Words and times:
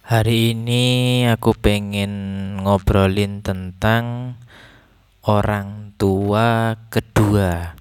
Hari 0.00 0.56
ini 0.56 0.84
aku 1.28 1.52
pengen 1.52 2.12
ngobrolin 2.64 3.44
tentang 3.44 4.32
orang 5.20 5.92
tua 6.00 6.80
kedua, 6.88 7.76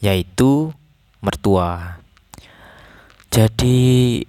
yaitu 0.00 0.72
mertua. 1.20 2.00
Jadi 3.28 3.78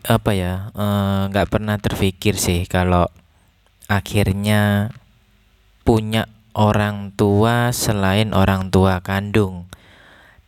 apa 0.04 0.35
ya, 0.35 0.67
eh, 0.75 1.21
nggak 1.31 1.47
eh, 1.47 1.51
pernah 1.51 1.79
terpikir 1.79 2.35
sih 2.35 2.67
kalau 2.67 3.08
akhirnya 3.87 4.92
punya 5.87 6.28
orang 6.51 7.15
tua 7.15 7.71
selain 7.71 8.35
orang 8.35 8.67
tua 8.67 8.99
kandung, 8.99 9.71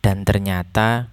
dan 0.04 0.28
ternyata 0.28 1.08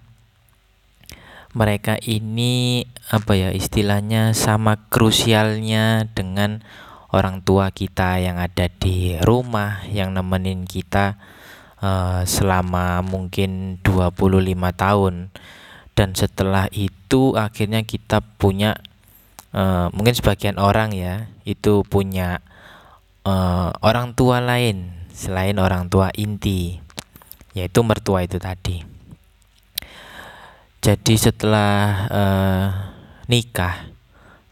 mereka 1.52 2.00
ini 2.00 2.88
apa 3.12 3.36
ya 3.36 3.50
istilahnya 3.52 4.32
sama 4.32 4.88
krusialnya 4.88 6.08
dengan 6.16 6.64
orang 7.12 7.44
tua 7.44 7.76
kita 7.76 8.24
yang 8.24 8.40
ada 8.40 8.72
di 8.72 9.20
rumah 9.20 9.84
yang 9.92 10.16
nemenin 10.16 10.64
kita 10.64 11.20
uh, 11.84 12.24
selama 12.24 13.04
mungkin 13.04 13.84
25 13.84 14.32
tahun. 14.76 15.16
Dan 15.92 16.16
setelah 16.16 16.72
itu 16.72 17.36
akhirnya 17.36 17.84
kita 17.84 18.24
punya 18.40 18.80
uh, 19.52 19.92
mungkin 19.92 20.16
sebagian 20.16 20.56
orang 20.56 20.96
ya 20.96 21.28
itu 21.44 21.84
punya 21.84 22.40
uh, 23.28 23.76
orang 23.84 24.16
tua 24.16 24.40
lain 24.40 25.04
selain 25.12 25.60
orang 25.60 25.92
tua 25.92 26.10
inti 26.16 26.80
yaitu 27.52 27.84
mertua 27.84 28.24
itu 28.24 28.40
tadi 28.40 28.91
jadi 30.82 31.14
setelah 31.16 31.78
uh, 32.10 32.68
nikah 33.30 33.88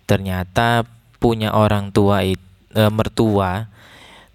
ternyata 0.06 0.86
punya 1.20 1.52
orang 1.54 1.92
tua 1.92 2.24
itu 2.24 2.50
uh, 2.78 2.92
mertua 2.94 3.70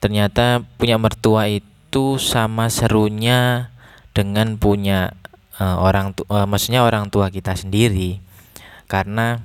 ternyata 0.03 0.61
punya 0.77 1.01
mertua 1.01 1.49
itu 1.49 2.21
sama 2.21 2.69
serunya 2.69 3.73
dengan 4.13 4.61
punya 4.61 5.17
uh, 5.59 5.81
orang 5.81 6.13
tua 6.13 6.27
uh, 6.29 6.47
maksudnya 6.47 6.85
orang 6.85 7.09
tua 7.09 7.33
kita 7.33 7.57
sendiri. 7.57 8.21
Karena 8.85 9.41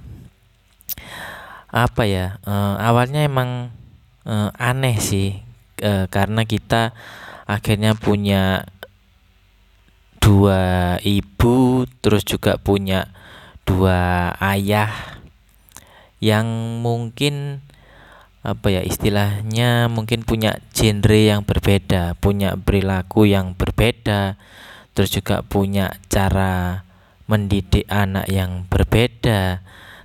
apa 1.69 2.03
ya 2.03 2.41
uh, 2.44 2.75
awalnya 2.81 3.23
emang 3.23 3.72
uh, 4.25 4.50
aneh 4.58 4.97
sih 4.97 5.38
uh, 5.86 6.09
karena 6.09 6.44
kita 6.44 6.97
akhirnya 7.45 7.94
punya 7.95 8.67
dua 10.20 10.95
ibu 11.02 11.88
terus 12.03 12.28
juga 12.28 12.59
punya 12.59 13.09
dua 13.64 14.31
ayah 14.44 15.20
yang 16.20 16.48
mungkin 16.84 17.64
apa 18.40 18.72
ya 18.72 18.81
istilahnya 18.84 19.92
mungkin 19.92 20.23
punya 20.23 20.64
genre 20.72 21.20
yang 21.20 21.44
berbeda, 21.44 22.16
punya 22.23 22.56
perilaku 22.56 23.28
yang 23.28 23.52
berbeda, 23.56 24.40
terus 24.95 25.12
juga 25.12 25.44
punya 25.44 26.00
cara 26.08 26.88
mendidik 27.28 27.84
anak 27.92 28.31
yang 28.31 28.64
berbeda. 28.72 29.59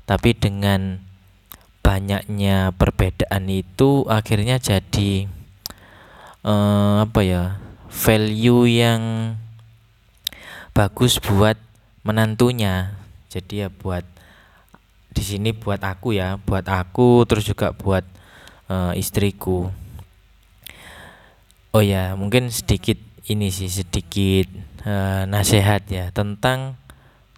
Tapi 0.05 0.35
dengan 0.37 1.01
banyaknya 1.81 2.75
perbedaan 2.75 3.47
itu 3.48 4.05
akhirnya 4.11 4.59
jadi 4.59 5.31
eh, 6.42 6.95
apa 7.03 7.20
ya? 7.23 7.45
value 7.95 8.67
yang 8.67 9.03
bagus 10.75 11.22
buat 11.22 11.55
menantunya. 12.03 12.98
Jadi 13.30 13.64
ya 13.64 13.69
buat 13.70 14.03
di 15.14 15.22
sini 15.22 15.55
buat 15.55 15.78
aku 15.78 16.19
ya 16.19 16.42
buat 16.42 16.67
aku 16.67 17.22
terus 17.30 17.47
juga 17.47 17.70
buat 17.70 18.03
uh, 18.67 18.91
istriku. 18.98 19.70
Oh 21.70 21.83
ya 21.83 22.19
mungkin 22.19 22.50
sedikit 22.50 22.98
ini 23.30 23.55
sih 23.55 23.70
sedikit 23.70 24.51
uh, 24.83 25.23
nasihat 25.30 25.86
ya 25.86 26.11
tentang 26.11 26.74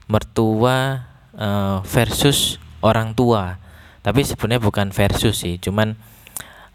mertua 0.09 1.05
uh, 1.37 1.85
versus 1.85 2.57
orang 2.81 3.13
tua. 3.13 3.61
Tapi 4.01 4.25
sebenarnya 4.25 4.65
bukan 4.65 4.89
versus 4.97 5.45
sih 5.45 5.61
cuman 5.61 5.93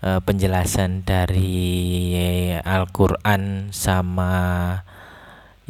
uh, 0.05 0.22
penjelasan 0.22 1.01
dari 1.01 2.53
Al-Quran 2.61 3.73
sama 3.73 4.33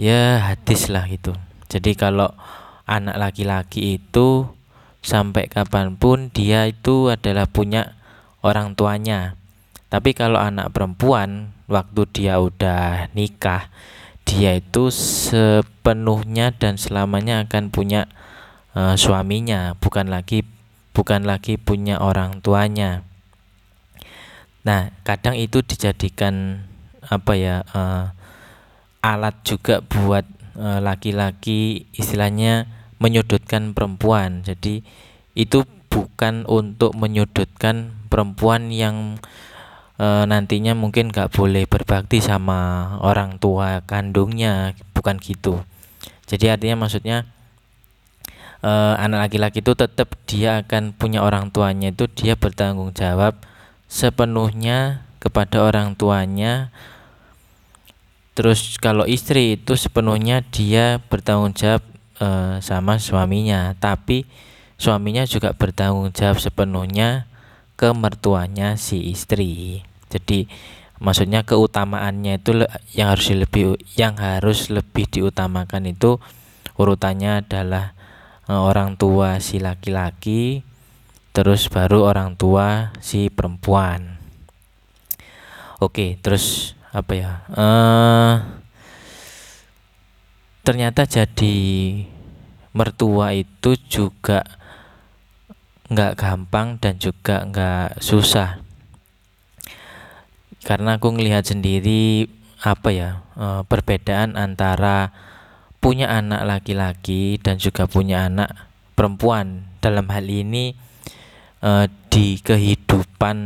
ya 0.01 0.41
hadis 0.41 0.89
lah 0.89 1.05
gitu. 1.05 1.37
Jadi 1.69 1.93
kalau 1.93 2.33
anak 2.89 3.21
laki-laki 3.21 4.01
itu 4.01 4.49
sampai 5.05 5.45
kapan 5.45 5.93
pun 5.93 6.33
dia 6.33 6.65
itu 6.65 7.13
adalah 7.13 7.45
punya 7.45 7.93
orang 8.41 8.73
tuanya. 8.73 9.37
Tapi 9.93 10.17
kalau 10.17 10.41
anak 10.41 10.73
perempuan 10.73 11.53
waktu 11.69 12.09
dia 12.09 12.41
udah 12.41 13.13
nikah 13.13 13.69
dia 14.25 14.57
itu 14.57 14.89
sepenuhnya 14.89 16.55
dan 16.55 16.81
selamanya 16.81 17.45
akan 17.45 17.69
punya 17.69 18.09
uh, 18.73 18.97
suaminya. 18.97 19.77
Bukan 19.77 20.09
lagi 20.09 20.41
bukan 20.97 21.29
lagi 21.29 21.61
punya 21.61 22.01
orang 22.01 22.41
tuanya. 22.41 23.05
Nah 24.65 24.89
kadang 25.05 25.37
itu 25.37 25.61
dijadikan 25.61 26.65
apa 27.05 27.33
ya 27.37 27.65
uh, 27.73 28.13
alat 29.01 29.35
juga 29.45 29.81
buat 29.81 30.25
eh, 30.57 30.79
laki-laki 30.79 31.89
uh, 31.89 31.99
istilahnya 32.01 32.69
menyudutkan 33.01 33.73
perempuan. 33.73 34.45
Jadi 34.45 34.85
itu 35.33 35.65
bukan 35.91 36.45
untuk 36.47 36.93
menyudutkan 36.95 37.91
perempuan 38.07 38.69
yang 38.69 39.17
uh, 39.97 40.23
nantinya 40.23 40.77
mungkin 40.77 41.09
gak 41.09 41.33
boleh 41.33 41.65
berbakti 41.67 42.21
sama 42.21 42.93
orang 43.01 43.41
tua 43.41 43.81
kandungnya, 43.83 44.77
bukan 44.93 45.17
gitu. 45.17 45.65
Jadi 46.29 46.47
artinya 46.47 46.87
maksudnya 46.87 47.27
uh, 48.63 48.95
anak 49.01 49.27
laki-laki 49.27 49.59
itu 49.59 49.73
tetap 49.75 50.15
dia 50.29 50.61
akan 50.63 50.95
punya 50.95 51.25
orang 51.25 51.49
tuanya 51.49 51.91
itu 51.91 52.07
dia 52.07 52.37
bertanggung 52.37 52.93
jawab 52.95 53.35
sepenuhnya 53.91 55.03
kepada 55.19 55.61
orang 55.61 55.93
tuanya 55.99 56.71
Terus 58.41 58.81
kalau 58.81 59.05
istri 59.05 59.53
itu 59.53 59.77
sepenuhnya 59.77 60.41
dia 60.41 60.97
bertanggung 60.97 61.53
jawab 61.53 61.85
e, 62.17 62.57
sama 62.57 62.97
suaminya, 62.97 63.77
tapi 63.77 64.25
suaminya 64.81 65.29
juga 65.29 65.53
bertanggung 65.53 66.09
jawab 66.09 66.41
sepenuhnya 66.41 67.29
ke 67.77 67.93
mertuanya 67.93 68.81
si 68.81 69.13
istri. 69.13 69.85
Jadi 70.09 70.49
maksudnya 70.97 71.45
keutamaannya 71.45 72.41
itu 72.41 72.65
yang 72.97 73.13
harus 73.13 73.29
lebih 73.29 73.77
yang 73.93 74.17
harus 74.17 74.73
lebih 74.73 75.05
diutamakan 75.05 75.93
itu 75.93 76.17
urutannya 76.81 77.45
adalah 77.45 77.93
e, 78.49 78.57
orang 78.57 78.97
tua 78.97 79.37
si 79.37 79.61
laki-laki, 79.61 80.65
terus 81.29 81.69
baru 81.69 82.09
orang 82.09 82.33
tua 82.41 82.89
si 83.05 83.29
perempuan. 83.29 84.17
Oke, 85.77 86.17
terus 86.25 86.73
apa 86.91 87.13
ya? 87.15 87.31
Uh, 87.55 88.35
ternyata 90.61 91.07
jadi 91.07 91.57
mertua 92.75 93.35
itu 93.35 93.75
juga 93.87 94.43
nggak 95.91 96.13
gampang 96.15 96.79
dan 96.79 96.99
juga 96.99 97.43
nggak 97.47 97.99
susah. 97.99 98.59
Karena 100.61 101.01
aku 101.01 101.15
ngelihat 101.17 101.47
sendiri 101.47 102.29
apa 102.61 102.93
ya 102.93 103.09
uh, 103.35 103.65
perbedaan 103.65 104.37
antara 104.37 105.09
punya 105.81 106.13
anak 106.13 106.45
laki-laki 106.45 107.41
dan 107.41 107.57
juga 107.57 107.89
punya 107.89 108.29
anak 108.29 108.53
perempuan. 108.93 109.67
Dalam 109.81 110.05
hal 110.13 110.29
ini 110.29 110.77
uh, 111.65 111.89
di 112.13 112.37
kehidupan 112.37 113.37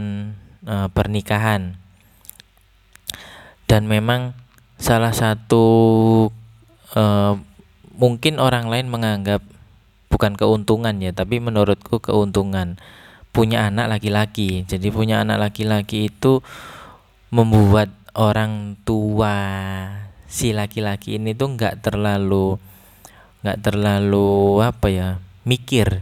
uh, 0.67 0.87
pernikahan 0.91 1.79
dan 3.65 3.89
memang 3.89 4.37
salah 4.77 5.11
satu 5.15 5.65
uh, 6.93 7.33
mungkin 7.95 8.37
orang 8.37 8.67
lain 8.67 8.91
menganggap 8.91 9.41
bukan 10.11 10.37
keuntungan 10.37 10.95
ya 11.01 11.11
tapi 11.11 11.41
menurutku 11.41 11.99
keuntungan. 11.99 12.77
Punya 13.35 13.67
anak 13.67 13.91
laki-laki. 13.91 14.63
Jadi 14.63 14.87
punya 14.95 15.19
anak 15.19 15.51
laki-laki 15.51 16.07
itu 16.07 16.39
membuat 17.35 17.91
orang 18.15 18.79
tua 18.87 19.35
si 20.31 20.55
laki-laki 20.55 21.19
ini 21.19 21.35
tuh 21.35 21.59
nggak 21.59 21.83
terlalu 21.83 22.55
nggak 23.43 23.59
terlalu 23.59 24.63
apa 24.63 24.87
ya 24.87 25.09
mikir. 25.43 25.99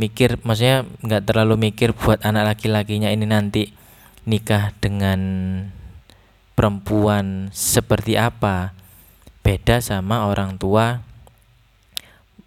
Mikir 0.00 0.40
maksudnya 0.40 0.88
nggak 1.04 1.28
terlalu 1.28 1.70
mikir 1.70 1.92
buat 1.92 2.24
anak 2.24 2.56
laki-lakinya 2.56 3.12
ini 3.12 3.28
nanti 3.28 3.68
nikah 4.24 4.72
dengan 4.80 5.20
perempuan 6.60 7.48
seperti 7.56 8.20
apa? 8.20 8.76
Beda 9.40 9.80
sama 9.80 10.28
orang 10.28 10.60
tua 10.60 11.00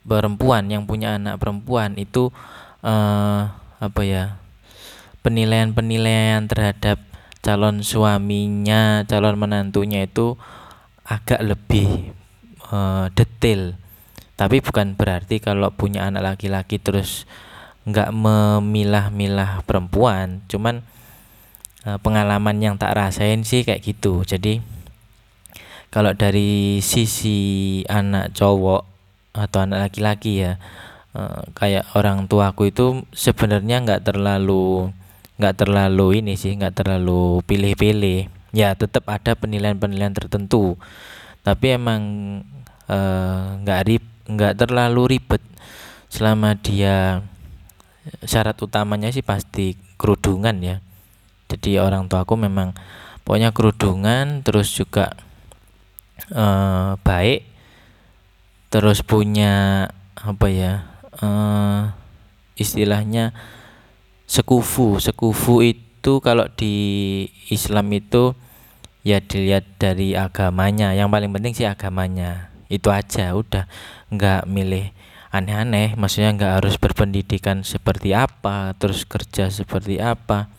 perempuan 0.05 0.69
yang 0.69 0.85
punya 0.85 1.17
anak 1.17 1.41
perempuan 1.41 1.97
itu 1.97 2.29
uh, 2.85 3.49
apa 3.81 4.01
ya 4.05 4.37
penilaian-penilaian 5.25 6.45
terhadap 6.45 7.01
calon 7.41 7.81
suaminya 7.81 9.01
calon 9.09 9.33
menantunya 9.33 10.05
itu 10.05 10.37
agak 11.09 11.41
lebih 11.41 12.13
uh, 12.69 13.09
detail. 13.17 13.73
Tapi 14.37 14.61
bukan 14.61 14.93
berarti 14.93 15.41
kalau 15.41 15.73
punya 15.73 16.05
anak 16.05 16.37
laki-laki 16.37 16.77
terus 16.77 17.25
nggak 17.89 18.13
memilah-milah 18.13 19.65
perempuan. 19.65 20.45
Cuman 20.45 20.85
pengalaman 21.83 22.63
yang 22.63 22.75
tak 22.79 22.95
rasain 22.95 23.43
sih 23.43 23.67
kayak 23.67 23.83
gitu. 23.83 24.23
Jadi 24.23 24.63
kalau 25.91 26.15
dari 26.15 26.79
sisi 26.79 27.83
anak 27.91 28.31
cowok 28.33 28.87
atau 29.35 29.59
anak 29.65 29.89
laki-laki 29.89 30.47
ya 30.47 30.57
uh, 31.13 31.43
kayak 31.53 31.85
orang 31.97 32.25
tuaku 32.29 32.71
itu 32.71 33.03
sebenarnya 33.11 33.83
nggak 33.83 34.01
terlalu 34.07 34.89
nggak 35.37 35.55
terlalu 35.59 36.23
ini 36.23 36.33
sih 36.39 36.55
nggak 36.55 36.81
terlalu 36.81 37.43
pilih-pilih. 37.43 38.31
Ya 38.53 38.77
tetap 38.77 39.09
ada 39.09 39.35
penilaian-penilaian 39.35 40.13
tertentu. 40.15 40.79
Tapi 41.43 41.75
emang 41.75 42.01
nggak 43.59 43.81
uh, 43.83 43.85
rib 43.85 44.03
nggak 44.29 44.55
terlalu 44.55 45.19
ribet. 45.19 45.43
Selama 46.07 46.55
dia 46.55 47.25
syarat 48.23 48.55
utamanya 48.61 49.11
sih 49.11 49.25
pasti 49.25 49.75
kerudungan 49.97 50.59
ya 50.63 50.77
jadi 51.53 51.85
orang 51.85 52.09
tua 52.09 52.25
aku 52.25 52.33
memang 52.33 52.73
pokoknya 53.21 53.53
kerudungan 53.53 54.41
terus 54.41 54.73
juga 54.73 55.13
uh, 56.33 56.97
baik 57.05 57.45
terus 58.73 59.05
punya 59.05 59.85
apa 60.17 60.47
ya 60.49 60.73
uh, 61.21 61.93
istilahnya 62.57 63.33
sekufu. 64.33 64.97
Sekufu 64.97 65.61
itu 65.61 66.13
kalau 66.25 66.49
di 66.49 66.73
Islam 67.53 67.93
itu 67.93 68.33
ya 69.05 69.21
dilihat 69.21 69.77
dari 69.77 70.17
agamanya. 70.17 70.97
Yang 70.97 71.09
paling 71.13 71.31
penting 71.37 71.53
sih 71.53 71.67
agamanya. 71.69 72.49
Itu 72.71 72.89
aja 72.89 73.37
udah. 73.37 73.69
Nggak 74.09 74.49
milih 74.49 74.89
aneh-aneh. 75.29 75.93
Maksudnya 75.93 76.33
nggak 76.33 76.53
harus 76.61 76.75
berpendidikan 76.81 77.61
seperti 77.61 78.17
apa 78.17 78.73
terus 78.77 79.05
kerja 79.05 79.49
seperti 79.53 80.01
apa 80.01 80.49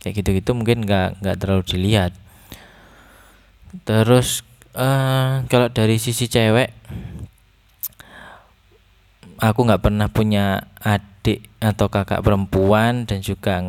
kayak 0.00 0.20
gitu-gitu 0.20 0.56
mungkin 0.56 0.82
nggak 0.82 1.20
nggak 1.20 1.36
terlalu 1.38 1.62
dilihat. 1.64 2.12
Terus 3.86 4.42
uh, 4.74 5.46
kalau 5.46 5.70
dari 5.70 6.00
sisi 6.02 6.26
cewek 6.26 6.74
aku 9.38 9.60
nggak 9.64 9.84
pernah 9.84 10.08
punya 10.10 10.66
adik 10.82 11.46
atau 11.62 11.86
kakak 11.86 12.24
perempuan 12.24 13.06
dan 13.06 13.22
juga 13.22 13.62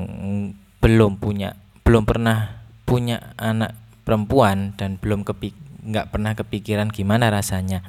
belum 0.81 1.21
punya 1.21 1.53
belum 1.85 2.03
pernah 2.07 2.63
punya 2.87 3.35
anak 3.37 3.77
perempuan 4.03 4.73
dan 4.75 4.97
belum 4.97 5.21
kepik 5.21 5.53
nggak 5.81 6.09
pernah 6.09 6.33
kepikiran 6.33 6.89
gimana 6.89 7.29
rasanya 7.29 7.85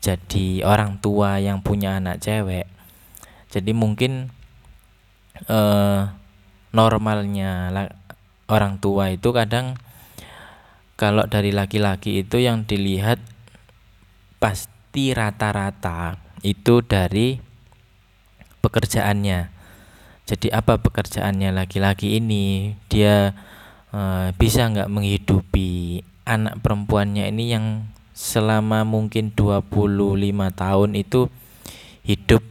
jadi 0.00 0.64
orang 0.64 0.96
tua 0.98 1.36
yang 1.36 1.60
punya 1.60 2.00
anak 2.00 2.24
cewek. 2.24 2.64
Jadi 3.52 3.72
mungkin 3.76 4.32
eh, 5.44 6.02
normalnya. 6.74 7.70
Orang 8.50 8.82
tua 8.82 9.14
itu 9.14 9.30
kadang 9.30 9.78
kalau 10.98 11.24
dari 11.30 11.54
laki-laki 11.54 12.26
itu 12.26 12.42
yang 12.42 12.66
dilihat 12.66 13.22
pasti 14.42 15.14
rata-rata 15.14 16.18
itu 16.42 16.82
dari 16.82 17.38
pekerjaannya. 18.60 19.48
Jadi 20.26 20.48
apa 20.50 20.78
pekerjaannya 20.82 21.54
laki-laki 21.54 22.18
ini? 22.18 22.74
Dia 22.90 23.32
e, 23.94 24.00
bisa 24.34 24.66
nggak 24.66 24.90
menghidupi 24.90 26.02
anak 26.26 26.62
perempuannya 26.62 27.26
ini 27.30 27.44
yang 27.54 27.66
selama 28.14 28.84
mungkin 28.84 29.32
25 29.32 29.64
tahun 30.52 30.90
itu 30.92 31.32
hidup 32.04 32.44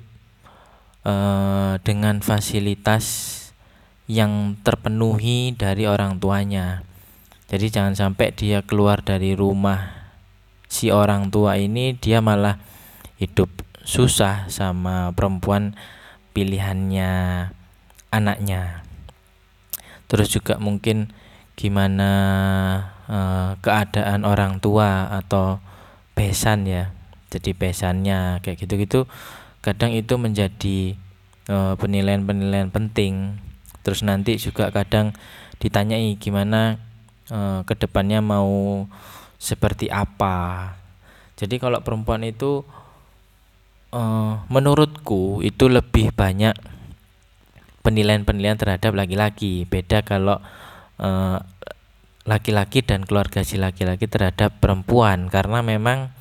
uh, 1.06 1.77
dengan 1.86 2.25
fasilitas 2.25 3.38
yang 4.10 4.58
terpenuhi 4.66 5.54
dari 5.54 5.86
orang 5.86 6.18
tuanya. 6.18 6.82
Jadi 7.46 7.70
jangan 7.70 7.94
sampai 7.94 8.34
dia 8.34 8.66
keluar 8.66 9.06
dari 9.06 9.38
rumah 9.38 10.10
si 10.66 10.90
orang 10.90 11.30
tua 11.30 11.62
ini 11.62 11.94
dia 11.94 12.18
malah 12.18 12.58
hidup 13.22 13.50
susah 13.86 14.50
sama 14.50 15.14
perempuan 15.14 15.78
pilihannya 16.34 17.10
anaknya. 18.10 18.82
Terus 20.10 20.34
juga 20.34 20.58
mungkin 20.58 21.14
gimana 21.54 22.12
uh, 23.06 23.62
keadaan 23.62 24.26
orang 24.26 24.58
tua 24.58 25.06
atau 25.22 25.62
besan 26.18 26.66
ya 26.66 26.96
jadi 27.30 27.52
besannya 27.52 28.42
kayak 28.42 28.64
gitu-gitu 28.66 29.06
kadang 29.62 29.92
itu 29.94 30.16
menjadi 30.16 30.98
penilaian 31.50 31.76
penilaian-penilaian 32.24 32.70
penting 32.70 33.42
terus 33.86 34.04
nanti 34.04 34.36
juga 34.40 34.70
kadang 34.70 35.16
ditanyai 35.60 36.16
gimana 36.18 36.80
uh, 37.31 37.62
ke 37.64 37.74
depannya 37.76 38.24
mau 38.24 38.86
seperti 39.40 39.88
apa. 39.92 40.76
Jadi 41.40 41.56
kalau 41.60 41.80
perempuan 41.84 42.24
itu 42.28 42.68
uh, 43.96 44.34
menurutku 44.52 45.40
itu 45.44 45.72
lebih 45.72 46.12
banyak 46.12 46.56
penilaian-penilaian 47.84 48.60
terhadap 48.60 48.92
laki-laki. 48.92 49.64
Beda 49.64 50.04
kalau 50.04 50.44
Eh, 51.00 51.40
laki-laki 52.28 52.84
dan 52.84 53.08
keluarga 53.08 53.42
si 53.42 53.56
laki-laki 53.56 54.06
terhadap 54.06 54.60
perempuan. 54.60 55.32
Karena 55.32 55.64
memang 55.64 56.12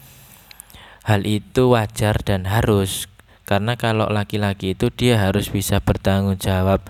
hal 1.02 1.26
itu 1.26 1.74
wajar 1.74 2.22
dan 2.22 2.46
harus. 2.46 3.10
Karena 3.42 3.74
kalau 3.74 4.06
laki-laki 4.06 4.78
itu 4.78 4.88
dia 4.94 5.18
harus 5.18 5.50
bisa 5.50 5.82
bertanggung 5.82 6.38
jawab 6.38 6.86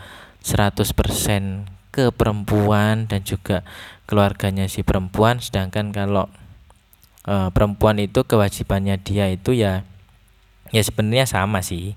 100% 0.49 1.69
ke 1.93 2.09
perempuan 2.15 3.05
dan 3.05 3.21
juga 3.21 3.67
keluarganya 4.09 4.65
si 4.73 4.81
perempuan. 4.81 5.45
Sedangkan 5.45 5.93
kalau 5.93 6.33
e, 7.29 7.53
perempuan 7.53 8.00
itu 8.00 8.25
kewajibannya 8.25 8.97
dia 9.05 9.29
itu 9.29 9.53
ya 9.53 9.85
ya 10.73 10.83
sebenarnya 10.85 11.29
sama 11.29 11.61
sih 11.61 11.97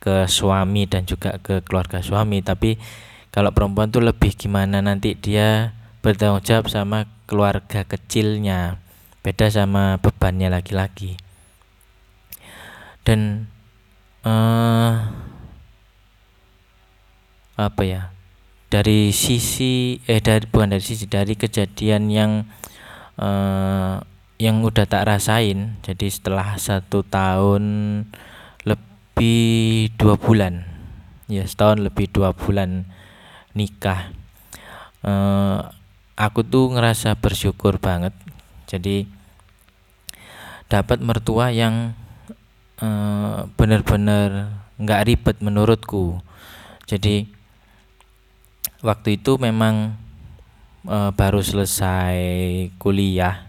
ke 0.00 0.24
suami 0.28 0.88
dan 0.88 1.04
juga 1.04 1.36
ke 1.44 1.60
keluarga 1.60 2.00
suami. 2.00 2.40
Tapi 2.40 2.80
kalau 3.28 3.52
perempuan 3.52 3.92
tuh 3.92 4.00
lebih 4.00 4.32
gimana 4.32 4.80
nanti 4.80 5.12
dia 5.12 5.76
bertanggung 6.00 6.40
jawab 6.40 6.72
sama 6.72 7.04
keluarga 7.28 7.84
kecilnya 7.84 8.80
beda 9.20 9.52
sama 9.52 10.00
bebannya 10.00 10.48
laki-laki. 10.48 11.20
Dan 13.04 13.48
uh, 14.24 15.08
apa 17.60 17.82
ya 17.84 18.02
dari 18.72 19.12
sisi 19.12 19.98
eh 20.06 20.22
dari 20.22 20.46
bukan 20.46 20.72
dari 20.72 20.84
sisi 20.84 21.04
dari 21.10 21.34
kejadian 21.34 22.08
yang 22.08 22.32
uh, 23.20 24.00
yang 24.40 24.64
udah 24.64 24.88
tak 24.88 25.04
rasain. 25.04 25.76
Jadi 25.84 26.08
setelah 26.08 26.56
satu 26.56 27.04
tahun 27.04 27.62
lebih 28.64 29.92
dua 30.00 30.16
bulan 30.16 30.64
ya 31.28 31.44
setahun 31.44 31.84
lebih 31.84 32.08
dua 32.10 32.32
bulan 32.32 32.88
nikah 33.52 34.10
uh, 35.04 35.68
aku 36.16 36.44
tuh 36.44 36.72
ngerasa 36.72 37.16
bersyukur 37.16 37.80
banget. 37.80 38.12
Jadi 38.68 39.08
dapat 40.70 41.02
mertua 41.02 41.50
yang 41.50 41.98
uh, 42.78 43.50
bener-bener 43.58 44.54
nggak 44.78 45.04
ribet 45.10 45.36
menurutku. 45.42 46.22
Jadi 46.86 47.39
waktu 48.80 49.20
itu 49.20 49.36
memang 49.36 49.96
uh, 50.88 51.12
baru 51.12 51.40
selesai 51.44 52.16
kuliah. 52.80 53.48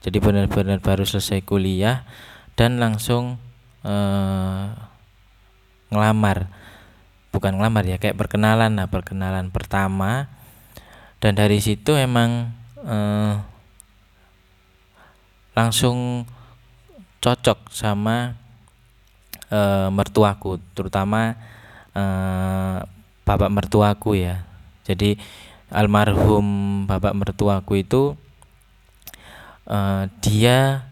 Jadi 0.00 0.16
benar-benar 0.16 0.80
baru 0.80 1.04
selesai 1.04 1.44
kuliah 1.44 2.08
dan 2.56 2.80
langsung 2.80 3.36
uh, 3.84 4.72
ngelamar. 5.92 6.48
Bukan 7.30 7.60
ngelamar 7.60 7.84
ya 7.86 8.00
kayak 8.00 8.18
perkenalan 8.18 8.74
nah 8.74 8.88
perkenalan 8.88 9.52
pertama. 9.52 10.26
Dan 11.20 11.36
dari 11.36 11.60
situ 11.60 11.94
emang 12.00 12.48
eh, 12.80 13.34
langsung 15.52 16.24
cocok 17.20 17.68
sama 17.70 18.34
eh, 19.52 19.88
mertuaku. 19.92 20.58
Terutama 20.72 21.36
eh, 21.92 22.76
bapak 23.22 23.50
mertuaku 23.52 24.16
ya 24.16 24.49
jadi 24.84 25.20
almarhum 25.70 26.84
bapak 26.90 27.14
mertuaku 27.14 27.80
itu 27.80 28.02
eh, 29.70 30.04
dia 30.24 30.90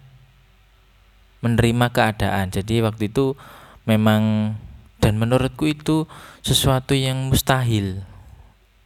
menerima 1.42 1.87
keadaan. 1.95 2.50
Jadi 2.50 2.83
waktu 2.83 3.11
itu 3.11 3.38
memang 3.87 4.54
dan 4.99 5.14
menurutku 5.14 5.71
itu 5.71 6.11
sesuatu 6.42 6.95
yang 6.95 7.30
mustahil. 7.30 8.02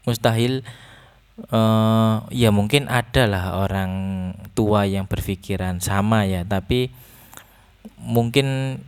Mustahil 0.05 0.61
uh, 1.49 2.27
ya 2.29 2.53
mungkin 2.53 2.91
ada 2.93 3.25
lah 3.25 3.45
orang 3.57 3.93
tua 4.53 4.85
yang 4.85 5.09
berpikiran 5.09 5.81
sama 5.81 6.29
ya 6.29 6.45
tapi 6.45 6.93
mungkin 7.97 8.79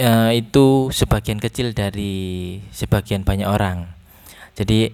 uh, 0.00 0.32
itu 0.34 0.90
sebagian 0.90 1.38
kecil 1.38 1.76
dari 1.76 2.58
sebagian 2.74 3.22
banyak 3.22 3.46
orang 3.46 3.97
jadi 4.58 4.90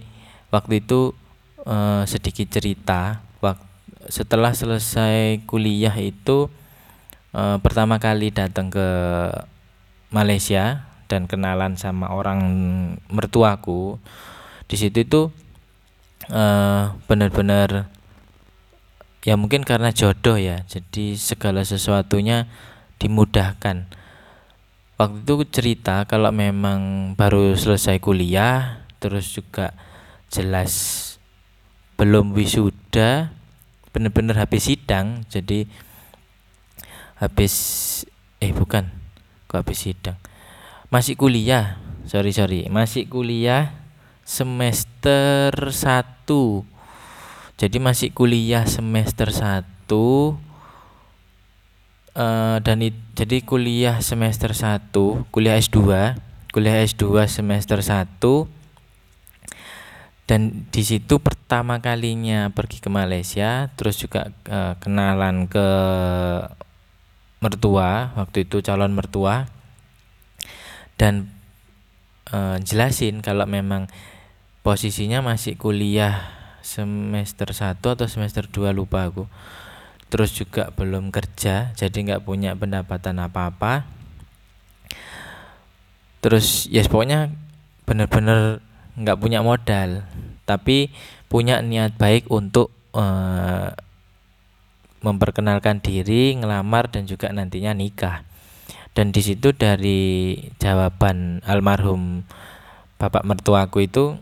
waktu 0.52 0.84
itu 0.84 1.16
uh, 1.64 2.04
sedikit 2.04 2.52
cerita. 2.52 3.24
Setelah 4.04 4.52
selesai 4.52 5.40
kuliah 5.48 5.96
itu 5.96 6.52
uh, 7.32 7.56
pertama 7.64 7.96
kali 7.96 8.28
datang 8.28 8.68
ke 8.68 8.88
Malaysia 10.12 10.84
dan 11.08 11.24
kenalan 11.24 11.80
sama 11.80 12.12
orang 12.12 12.44
mertuaku 13.08 13.96
di 14.68 14.76
situ 14.76 15.08
itu 15.08 15.22
uh, 16.28 16.92
benar-benar 17.08 17.88
ya 19.24 19.40
mungkin 19.40 19.64
karena 19.64 19.88
jodoh 19.88 20.36
ya 20.36 20.68
jadi 20.68 21.16
segala 21.16 21.64
sesuatunya 21.64 22.44
dimudahkan. 23.00 23.88
Waktu 25.00 25.16
itu 25.24 25.34
cerita 25.48 26.04
kalau 26.04 26.28
memang 26.28 27.16
baru 27.16 27.56
selesai 27.56 28.04
kuliah 28.04 28.83
terus 29.04 29.28
juga 29.28 29.76
jelas 30.32 30.72
belum 32.00 32.32
wisuda 32.32 33.28
benar-benar 33.92 34.40
habis 34.40 34.72
sidang. 34.72 35.28
Jadi 35.28 35.68
habis 37.20 37.54
eh 38.40 38.56
bukan 38.56 38.88
kok 39.44 39.60
habis 39.60 39.84
sidang? 39.84 40.16
Masih 40.88 41.20
kuliah 41.20 41.84
sorry 42.04 42.36
sorry 42.36 42.68
masih 42.68 43.08
kuliah 43.08 43.72
semester 44.28 45.52
1 45.56 46.28
jadi 47.56 47.76
masih 47.80 48.12
kuliah 48.12 48.68
semester 48.68 49.32
1 49.32 49.40
uh, 49.40 50.36
eh, 52.12 52.56
dan 52.60 52.78
it, 52.84 52.96
jadi 53.16 53.40
kuliah 53.40 54.04
semester 54.04 54.52
1 54.52 54.92
kuliah 55.32 55.56
S2 55.56 55.80
kuliah 56.52 56.84
S2 56.84 57.24
semester 57.24 57.80
1 57.80 58.20
dan 60.24 60.64
di 60.72 60.80
situ 60.80 61.20
pertama 61.20 61.84
kalinya 61.84 62.48
pergi 62.48 62.80
ke 62.80 62.88
Malaysia 62.88 63.68
terus 63.76 64.00
juga 64.00 64.32
uh, 64.48 64.72
kenalan 64.80 65.44
ke 65.44 65.68
mertua 67.44 68.16
waktu 68.16 68.48
itu 68.48 68.64
calon 68.64 68.96
mertua. 68.96 69.44
Dan 70.96 71.28
uh, 72.32 72.56
jelasin 72.64 73.20
kalau 73.20 73.44
memang 73.44 73.92
posisinya 74.64 75.20
masih 75.20 75.60
kuliah 75.60 76.24
semester 76.64 77.52
1 77.52 77.84
atau 77.84 78.08
semester 78.08 78.48
2 78.48 78.72
lupa 78.72 79.04
aku. 79.04 79.28
Terus 80.08 80.32
juga 80.32 80.72
belum 80.72 81.12
kerja 81.12 81.76
jadi 81.76 81.92
nggak 81.92 82.24
punya 82.24 82.56
pendapatan 82.56 83.20
apa-apa. 83.20 83.84
Terus 86.24 86.64
ya 86.72 86.80
yes, 86.80 86.88
pokoknya 86.88 87.28
bener-bener 87.84 88.64
nggak 88.94 89.18
punya 89.18 89.42
modal 89.42 90.06
tapi 90.44 90.92
punya 91.26 91.64
niat 91.64 91.96
baik 91.96 92.28
untuk 92.30 92.70
uh, 92.94 93.72
memperkenalkan 95.04 95.84
diri 95.84 96.36
ngelamar 96.40 96.88
dan 96.88 97.04
juga 97.04 97.28
nantinya 97.28 97.76
nikah. 97.76 98.24
Dan 98.94 99.10
di 99.10 99.20
situ 99.20 99.50
dari 99.52 100.38
jawaban 100.62 101.42
almarhum 101.42 102.22
bapak 102.96 103.26
mertuaku 103.26 103.84
itu 103.84 104.14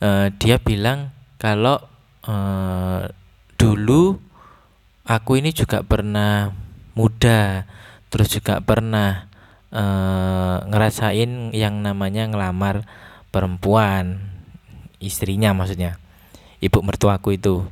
uh, 0.00 0.26
dia 0.40 0.56
bilang 0.56 1.12
kalau 1.36 1.78
uh, 2.24 3.04
dulu 3.60 4.16
aku 5.04 5.36
ini 5.36 5.52
juga 5.52 5.84
pernah 5.84 6.48
muda 6.96 7.68
terus 8.08 8.32
juga 8.32 8.64
pernah 8.64 9.28
uh, 9.74 10.64
ngerasain 10.70 11.50
yang 11.50 11.82
namanya 11.82 12.30
ngelamar 12.30 12.86
perempuan 13.34 14.22
istrinya 15.02 15.50
maksudnya 15.52 15.98
ibu 16.62 16.80
mertuaku 16.80 17.36
itu. 17.36 17.66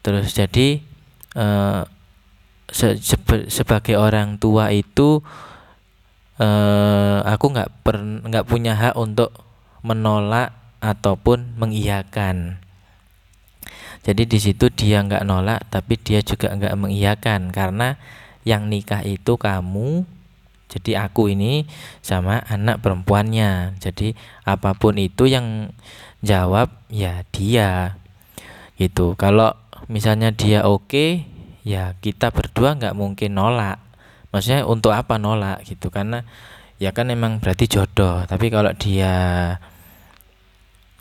Terus 0.00 0.32
jadi 0.32 0.80
uh, 1.36 1.84
se 2.70 2.96
sebe 3.02 3.52
sebagai 3.52 4.00
orang 4.00 4.40
tua 4.40 4.72
itu 4.72 5.20
uh, 6.40 7.18
aku 7.26 7.44
nggak 7.52 7.70
per 7.84 8.00
nggak 8.00 8.46
punya 8.48 8.72
hak 8.72 8.94
untuk 8.96 9.34
menolak 9.84 10.56
ataupun 10.80 11.58
mengiyakan. 11.60 12.62
Jadi 14.04 14.28
di 14.28 14.38
situ 14.40 14.68
dia 14.68 15.00
nggak 15.00 15.24
nolak 15.24 15.64
tapi 15.72 15.96
dia 16.00 16.20
juga 16.24 16.52
nggak 16.52 16.76
mengiyakan. 16.76 17.52
Karena 17.52 17.96
yang 18.44 18.68
nikah 18.68 19.00
itu 19.04 19.40
kamu 19.40 20.04
jadi 20.74 21.06
aku 21.06 21.30
ini 21.30 21.70
sama 22.02 22.42
anak 22.50 22.82
perempuannya. 22.82 23.78
Jadi 23.78 24.18
apa 24.42 24.74
pun 24.74 24.98
itu 24.98 25.30
yang 25.30 25.70
jawab 26.18 26.82
ya 26.90 27.22
dia. 27.30 27.94
Gitu. 28.74 29.14
Kalau 29.14 29.54
misalnya 29.86 30.34
dia 30.34 30.66
oke 30.66 30.90
okay, 30.90 31.10
ya 31.62 31.94
kita 32.02 32.34
berdua 32.34 32.74
nggak 32.74 32.98
mungkin 32.98 33.38
nolak. 33.38 33.78
Maksudnya 34.34 34.66
untuk 34.66 34.90
apa 34.90 35.14
nolak 35.14 35.62
gitu? 35.62 35.94
Karena 35.94 36.26
ya 36.82 36.90
kan 36.90 37.06
emang 37.06 37.38
berarti 37.38 37.70
jodoh. 37.70 38.26
Tapi 38.26 38.50
kalau 38.50 38.74
dia 38.74 39.14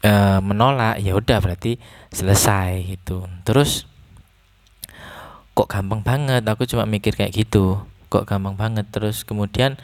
e, 0.06 0.14
menolak 0.38 1.02
ya 1.02 1.18
udah 1.18 1.42
berarti 1.42 1.82
selesai 2.14 2.94
gitu. 2.94 3.26
Terus 3.42 3.90
kok 5.58 5.66
gampang 5.66 6.06
banget. 6.06 6.46
Aku 6.46 6.70
cuma 6.70 6.86
mikir 6.86 7.18
kayak 7.18 7.34
gitu 7.34 7.82
kok 8.14 8.30
gampang 8.30 8.54
banget. 8.54 8.86
Terus 8.94 9.26
kemudian 9.26 9.82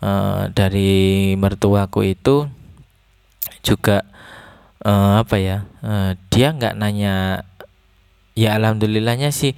uh, 0.00 0.48
dari 0.56 1.36
mertuaku 1.36 2.08
itu 2.08 2.48
juga 3.60 4.08
uh, 4.88 5.20
apa 5.20 5.36
ya 5.36 5.68
uh, 5.84 6.16
dia 6.32 6.56
nggak 6.56 6.78
nanya 6.80 7.44
ya 8.32 8.56
alhamdulillahnya 8.56 9.28
sih 9.34 9.52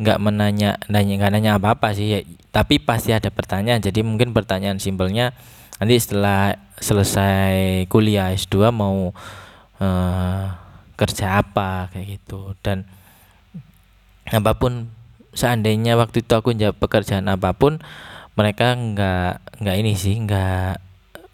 nggak 0.00 0.18
menanya 0.18 0.80
nanya 0.88 1.14
nggak 1.20 1.32
nanya 1.36 1.50
apa 1.60 1.76
apa 1.76 1.92
sih 1.92 2.08
ya, 2.08 2.20
tapi 2.50 2.80
pasti 2.80 3.12
ada 3.12 3.28
pertanyaan. 3.28 3.84
Jadi 3.84 4.00
mungkin 4.00 4.32
pertanyaan 4.32 4.80
simpelnya 4.80 5.36
nanti 5.76 5.94
setelah 6.00 6.56
selesai 6.80 7.84
kuliah 7.92 8.32
S2 8.32 8.72
mau 8.72 9.12
uh, 9.76 10.44
kerja 10.96 11.44
apa 11.44 11.92
kayak 11.92 12.16
gitu. 12.16 12.56
Dan 12.64 12.88
apa 14.32 14.56
pun 14.56 14.88
seandainya 15.32 15.94
waktu 15.94 16.26
itu 16.26 16.32
aku 16.34 16.54
jawab 16.54 16.76
pekerjaan 16.78 17.30
apa 17.30 17.54
pun 17.54 17.78
mereka 18.34 18.74
nggak 18.74 19.60
nggak 19.62 19.76
ini 19.78 19.92
sih 19.94 20.16
nggak 20.18 20.80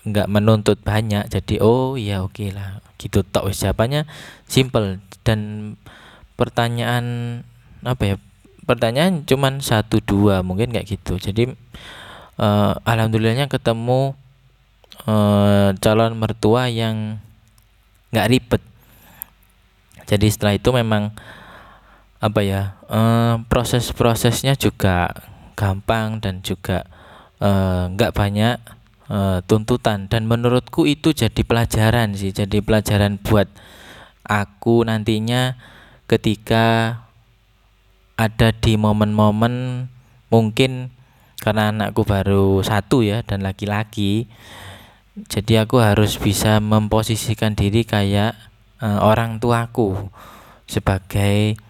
nggak 0.06 0.28
menuntut 0.30 0.78
banyak. 0.80 1.26
Jadi 1.26 1.58
oh 1.60 1.98
ya 1.98 2.22
oke 2.22 2.38
okay 2.38 2.48
lah 2.54 2.80
gitu 2.96 3.22
tok 3.26 3.50
wis 3.52 3.60
jawabannya. 3.62 4.06
Simple. 4.46 5.02
Dan 5.26 5.74
pertanyaan 6.38 7.04
apa 7.82 8.02
ya 8.02 8.16
pertanyaan 8.66 9.26
cuman 9.26 9.58
satu 9.62 9.98
dua 10.02 10.42
mungkin 10.46 10.70
kayak 10.70 10.86
gitu. 10.86 11.18
Jadi 11.18 11.50
uh, 12.38 12.72
alhamdulillahnya 12.86 13.50
ketemu 13.50 14.14
uh, 15.06 15.70
calon 15.78 16.14
mertua 16.14 16.70
yang 16.70 17.18
nggak 18.14 18.28
ribet. 18.30 18.62
Jadi 20.06 20.26
setelah 20.30 20.54
itu 20.54 20.70
memang 20.70 21.10
apa 22.16 22.40
ya 22.40 22.62
uh, 22.88 23.44
proses-prosesnya 23.46 24.56
juga 24.56 25.12
gampang 25.56 26.20
dan 26.20 26.40
juga 26.40 26.88
uh, 27.40 27.88
nggak 27.92 28.12
banyak 28.12 28.56
uh, 29.08 29.40
tuntutan. 29.44 30.08
Dan 30.08 30.28
menurutku 30.30 30.88
itu 30.88 31.12
jadi 31.12 31.42
pelajaran 31.44 32.16
sih 32.16 32.32
jadi 32.32 32.61
pelajaran 32.64 33.20
buat 33.20 33.49
aku 34.26 34.82
nantinya 34.87 35.54
ketika 36.06 36.99
ada 38.16 38.49
di 38.54 38.80
momen-momen 38.80 39.87
mungkin 40.32 40.90
karena 41.38 41.70
anakku 41.70 42.02
baru 42.02 42.64
satu 42.64 43.04
ya 43.04 43.23
dan 43.23 43.44
laki-laki 43.44 44.26
jadi 45.28 45.64
aku 45.64 45.80
harus 45.80 46.16
bisa 46.20 46.58
memposisikan 46.61 47.56
diri 47.56 47.85
kayak 47.85 48.37
uh, 48.80 49.00
orang 49.04 49.40
tuaku 49.40 50.12
sebagai 50.66 51.61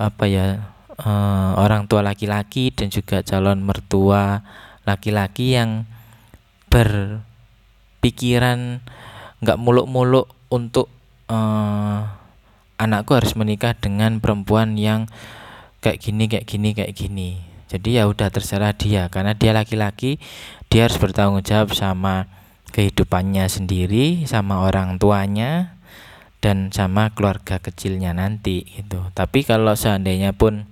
apa 0.00 0.24
ya 0.24 0.72
uh, 0.96 1.60
orang 1.60 1.84
tua 1.84 2.00
laki-laki 2.00 2.72
dan 2.72 2.88
juga 2.88 3.20
calon 3.20 3.60
mertua 3.60 4.40
laki-laki 4.88 5.60
yang 5.60 5.84
berpikiran 6.72 7.20
nggak 9.44 9.60
muluk-muluk 9.60 10.32
untuk 10.48 10.88
uh, 11.28 12.08
anakku 12.80 13.12
harus 13.12 13.36
menikah 13.36 13.76
dengan 13.76 14.24
perempuan 14.24 14.80
yang 14.80 15.04
kayak 15.84 16.00
gini 16.00 16.24
kayak 16.28 16.46
gini 16.48 16.72
kayak 16.72 16.96
gini. 16.96 17.30
Jadi 17.70 18.02
ya 18.02 18.10
udah 18.10 18.32
terserah 18.34 18.74
dia 18.74 19.06
karena 19.12 19.36
dia 19.36 19.54
laki-laki 19.54 20.18
dia 20.66 20.90
harus 20.90 20.98
bertanggung 20.98 21.44
jawab 21.46 21.70
sama 21.70 22.26
kehidupannya 22.74 23.46
sendiri 23.46 24.26
sama 24.26 24.66
orang 24.66 24.98
tuanya 24.98 25.78
dan 26.40 26.72
sama 26.72 27.12
keluarga 27.12 27.60
kecilnya 27.60 28.16
nanti 28.16 28.64
gitu. 28.64 29.12
Tapi 29.12 29.44
kalau 29.44 29.76
seandainya 29.76 30.32
pun 30.32 30.64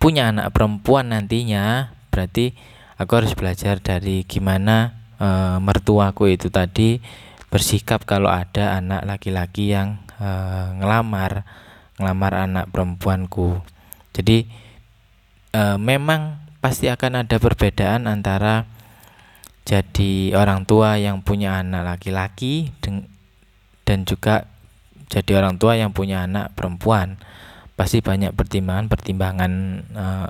punya 0.00 0.32
anak 0.32 0.50
perempuan 0.56 1.12
nantinya 1.12 1.94
berarti 2.10 2.56
aku 2.98 3.12
harus 3.22 3.36
belajar 3.36 3.78
dari 3.78 4.24
gimana 4.24 4.96
e, 5.20 5.28
mertuaku 5.60 6.32
itu 6.32 6.48
tadi 6.48 6.98
bersikap 7.52 8.08
kalau 8.08 8.32
ada 8.32 8.80
anak 8.80 9.04
laki-laki 9.04 9.76
yang 9.76 10.00
e, 10.16 10.28
ngelamar 10.80 11.44
ngelamar 12.00 12.32
anak 12.48 12.66
perempuanku. 12.72 13.60
Jadi 14.16 14.48
e, 15.52 15.62
memang 15.76 16.40
pasti 16.64 16.88
akan 16.88 17.28
ada 17.28 17.36
perbedaan 17.36 18.08
antara 18.08 18.64
jadi 19.62 20.34
orang 20.34 20.66
tua 20.66 20.98
yang 20.98 21.22
punya 21.22 21.62
anak 21.62 21.86
laki-laki 21.86 22.74
dan 23.82 24.06
juga 24.06 24.46
jadi 25.12 25.44
orang 25.44 25.60
tua 25.60 25.76
yang 25.76 25.92
punya 25.92 26.24
anak 26.24 26.56
perempuan 26.56 27.20
pasti 27.76 28.00
banyak 28.00 28.32
pertimbangan-pertimbangan 28.32 29.52
uh, 29.92 30.28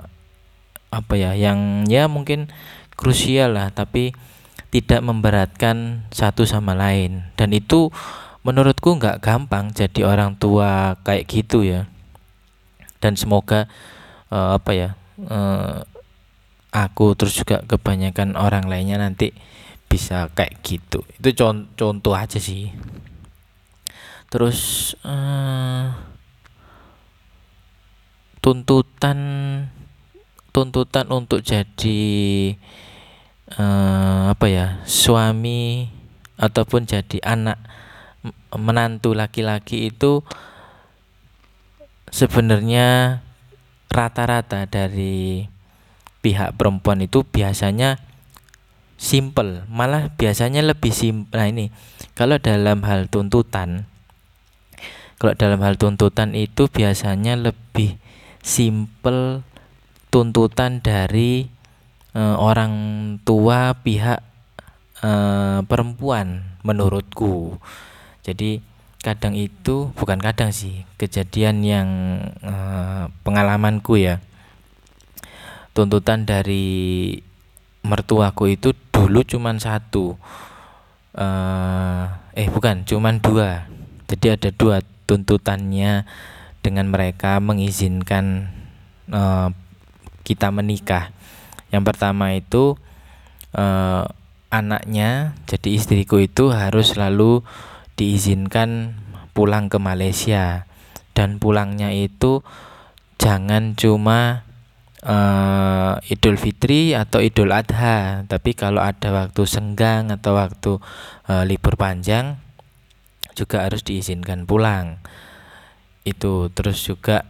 apa 0.93 1.13
ya 1.17 1.33
yang 1.33 1.87
ya 1.89 2.05
mungkin 2.05 2.51
krusial 2.93 3.57
lah 3.57 3.73
tapi 3.73 4.13
tidak 4.73 5.05
memberatkan 5.05 6.09
satu 6.09 6.49
sama 6.49 6.73
lain. 6.73 7.29
Dan 7.37 7.53
itu 7.53 7.93
menurutku 8.41 8.97
nggak 8.97 9.21
gampang 9.21 9.69
jadi 9.69 10.01
orang 10.01 10.33
tua 10.35 10.97
kayak 11.05 11.29
gitu 11.29 11.61
ya. 11.61 11.85
Dan 12.97 13.13
semoga 13.13 13.69
uh, 14.33 14.57
apa 14.57 14.71
ya 14.73 14.89
uh, 15.29 15.85
aku 16.73 17.13
terus 17.13 17.37
juga 17.37 17.61
kebanyakan 17.69 18.33
orang 18.33 18.65
lainnya 18.65 18.97
nanti 18.97 19.29
bisa 19.85 20.25
kayak 20.33 20.57
gitu. 20.65 21.05
Itu 21.21 21.53
contoh 21.77 22.17
aja 22.17 22.41
sih 22.41 22.73
terus 24.33 24.97
uh, 25.05 25.93
tuntutan 28.41 29.19
tuntutan 30.49 31.05
untuk 31.13 31.45
jadi 31.45 32.01
uh, 33.61 34.33
apa 34.33 34.45
ya 34.49 34.81
suami 34.89 35.85
ataupun 36.41 36.89
jadi 36.89 37.21
anak 37.21 37.61
menantu 38.57 39.13
laki-laki 39.13 39.93
itu 39.93 40.25
sebenarnya 42.09 43.21
rata-rata 43.93 44.65
dari 44.65 45.45
pihak 46.25 46.57
perempuan 46.57 47.05
itu 47.05 47.21
biasanya 47.21 48.01
simple 48.97 49.61
malah 49.69 50.09
biasanya 50.17 50.65
lebih 50.65 50.89
simple 50.89 51.29
nah 51.37 51.45
ini 51.45 51.69
kalau 52.17 52.41
dalam 52.41 52.81
hal 52.81 53.05
tuntutan 53.13 53.92
kalau 55.23 55.39
dalam 55.39 55.63
hal 55.63 55.79
tuntutan 55.79 56.35
itu 56.35 56.67
biasanya 56.67 57.39
lebih 57.39 57.95
simple 58.43 59.39
tuntutan 60.11 60.83
dari 60.83 61.47
uh, 62.11 62.35
orang 62.35 62.75
tua 63.23 63.71
pihak 63.71 64.19
uh, 64.99 65.63
perempuan 65.63 66.59
menurutku. 66.67 67.55
Jadi 68.27 68.59
kadang 68.99 69.31
itu 69.39 69.95
bukan 69.95 70.19
kadang 70.19 70.51
sih 70.51 70.83
kejadian 70.99 71.63
yang 71.63 71.87
uh, 72.43 73.07
pengalamanku 73.23 73.95
ya. 73.95 74.19
Tuntutan 75.71 76.27
dari 76.27 77.15
mertuaku 77.79 78.51
itu 78.51 78.75
dulu 78.91 79.23
cuman 79.23 79.55
satu 79.55 80.19
uh, 81.15 82.11
eh 82.35 82.51
bukan 82.51 82.83
cuman 82.83 83.23
dua. 83.23 83.71
Jadi 84.11 84.27
ada 84.35 84.51
dua 84.51 84.83
tuntutannya 85.13 86.09
dengan 86.65 86.89
mereka 86.89 87.37
mengizinkan 87.37 88.49
uh, 89.13 89.53
kita 90.25 90.49
menikah. 90.49 91.13
Yang 91.69 91.83
pertama 91.93 92.33
itu 92.33 92.81
uh, 93.53 94.09
anaknya 94.49 95.37
jadi 95.45 95.69
istriku 95.77 96.17
itu 96.17 96.49
harus 96.49 96.97
selalu 96.97 97.45
diizinkan 97.93 98.97
pulang 99.37 99.69
ke 99.69 99.77
Malaysia. 99.77 100.65
Dan 101.13 101.37
pulangnya 101.37 101.93
itu 101.93 102.41
jangan 103.21 103.77
cuma 103.77 104.49
uh, 105.05 105.99
Idul 106.09 106.41
Fitri 106.41 106.97
atau 106.97 107.21
Idul 107.21 107.53
Adha 107.53 108.25
tapi 108.25 108.57
kalau 108.57 108.81
ada 108.81 109.13
waktu 109.13 109.45
senggang 109.45 110.09
atau 110.09 110.33
waktu 110.33 110.81
uh, 111.29 111.43
libur 111.45 111.77
panjang 111.77 112.42
juga 113.35 113.65
harus 113.65 113.81
diizinkan 113.81 114.45
pulang. 114.47 115.01
Itu 116.05 116.53
terus 116.53 116.81
juga 116.85 117.27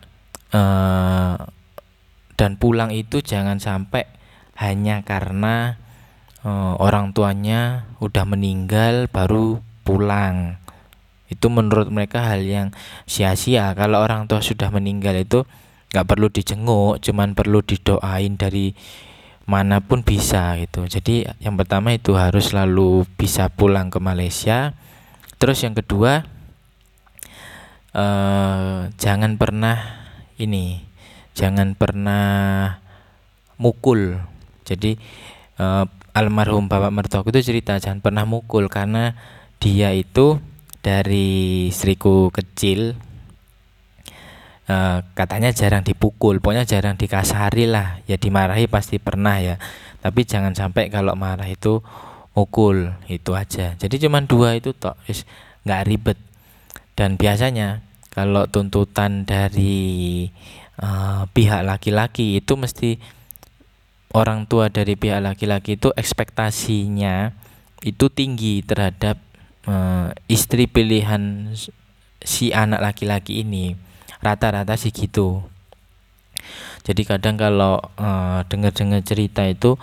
uh, 0.53 1.35
dan 2.37 2.51
pulang 2.59 2.91
itu 2.91 3.23
jangan 3.23 3.57
sampai 3.57 4.05
hanya 4.57 5.01
karena 5.01 5.79
uh, 6.45 6.77
orang 6.77 7.15
tuanya 7.15 7.89
udah 8.03 8.25
meninggal 8.27 9.09
baru 9.09 9.63
pulang. 9.87 10.59
Itu 11.31 11.49
menurut 11.49 11.89
mereka 11.89 12.21
hal 12.21 12.45
yang 12.45 12.69
sia-sia. 13.09 13.73
Kalau 13.73 14.03
orang 14.03 14.29
tua 14.29 14.43
sudah 14.43 14.69
meninggal 14.69 15.17
itu 15.17 15.47
nggak 15.93 16.09
perlu 16.09 16.27
dijenguk 16.33 17.05
cuman 17.05 17.37
perlu 17.37 17.61
didoain 17.61 18.33
dari 18.33 18.73
mana 19.45 19.83
pun 19.83 20.01
bisa 20.01 20.55
gitu. 20.57 20.87
Jadi 20.87 21.27
yang 21.43 21.59
pertama 21.59 21.93
itu 21.93 22.15
harus 22.15 22.49
selalu 22.49 23.05
bisa 23.19 23.51
pulang 23.51 23.91
ke 23.93 23.99
Malaysia 24.01 24.73
terus 25.43 25.59
yang 25.59 25.75
kedua 25.75 26.23
uh, 27.91 28.87
jangan 28.95 29.35
pernah 29.35 30.07
ini 30.39 30.79
jangan 31.35 31.75
pernah 31.75 32.79
mukul. 33.59 34.23
Jadi 34.63 34.95
uh, 35.59 35.83
almarhum 36.15 36.71
bapak 36.71 36.95
mertuaku 36.95 37.35
itu 37.35 37.51
cerita 37.51 37.75
jangan 37.75 37.99
pernah 37.99 38.23
mukul 38.23 38.71
karena 38.71 39.19
dia 39.59 39.91
itu 39.91 40.39
dari 40.79 41.67
istriku 41.67 42.31
kecil 42.31 42.95
uh, 44.71 45.03
katanya 45.11 45.51
jarang 45.51 45.83
dipukul 45.83 46.39
pokoknya 46.39 46.63
jarang 46.63 46.95
dikasari 46.95 47.67
lah 47.67 47.99
ya 48.07 48.15
dimarahi 48.15 48.71
pasti 48.71 48.95
pernah 48.95 49.43
ya. 49.43 49.59
Tapi 49.99 50.23
jangan 50.23 50.55
sampai 50.55 50.87
kalau 50.87 51.19
marah 51.19 51.51
itu 51.51 51.83
mukul 52.33 52.93
itu 53.09 53.31
aja. 53.37 53.77
Jadi 53.77 53.95
cuma 54.01 54.21
dua 54.25 54.57
itu 54.57 54.73
toh 54.73 54.97
nggak 55.65 55.83
ribet. 55.87 56.19
Dan 56.93 57.17
biasanya 57.17 57.81
kalau 58.13 58.45
tuntutan 58.45 59.25
dari 59.25 60.29
uh, 60.77 61.25
pihak 61.33 61.65
laki-laki 61.65 62.37
itu 62.37 62.53
mesti 62.53 63.01
orang 64.13 64.45
tua 64.45 64.69
dari 64.69 64.93
pihak 64.93 65.21
laki-laki 65.25 65.77
itu 65.77 65.89
ekspektasinya 65.97 67.33
itu 67.81 68.05
tinggi 68.13 68.61
terhadap 68.61 69.17
uh, 69.65 70.13
istri 70.29 70.69
pilihan 70.69 71.53
si 72.21 72.53
anak 72.53 72.81
laki-laki 72.81 73.41
ini. 73.41 73.73
Rata-rata 74.23 74.79
sih 74.79 74.93
gitu. 74.93 75.43
Jadi 76.83 77.01
kadang 77.07 77.35
kalau 77.35 77.79
uh, 77.99 78.43
dengar-dengar 78.47 79.03
cerita 79.03 79.43
itu 79.47 79.75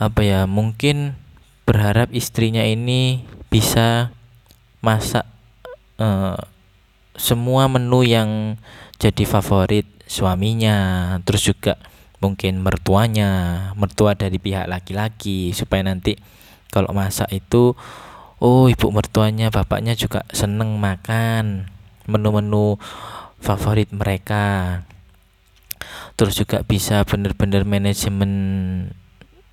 apa 0.00 0.24
ya 0.24 0.40
mungkin 0.48 1.18
berharap 1.70 2.10
istrinya 2.10 2.66
ini 2.66 3.22
bisa 3.46 4.10
masak 4.82 5.22
uh, 6.02 6.34
semua 7.14 7.70
menu 7.70 8.02
yang 8.02 8.58
jadi 8.98 9.22
favorit 9.22 9.86
suaminya 10.10 11.14
terus 11.22 11.46
juga 11.46 11.78
mungkin 12.18 12.58
mertuanya 12.66 13.30
mertua 13.78 14.18
dari 14.18 14.42
pihak 14.42 14.66
laki-laki 14.66 15.54
supaya 15.54 15.86
nanti 15.86 16.18
kalau 16.74 16.90
masak 16.90 17.30
itu 17.30 17.78
oh 18.42 18.66
ibu 18.66 18.90
mertuanya 18.90 19.54
bapaknya 19.54 19.94
juga 19.94 20.26
seneng 20.34 20.74
makan 20.82 21.70
menu-menu 22.10 22.76
favorit 23.40 23.88
mereka. 23.94 24.82
Terus 26.18 26.36
juga 26.36 26.60
bisa 26.60 27.00
bener-bener 27.08 27.64
manajemen 27.64 28.32